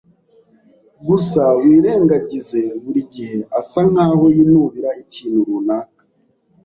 [1.07, 6.01] Gusa wirengagize Buri gihe asa nkaho yinubira ikintu runaka.